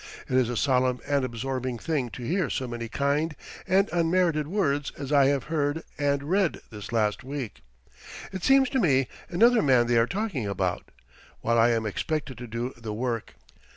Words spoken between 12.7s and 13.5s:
the work.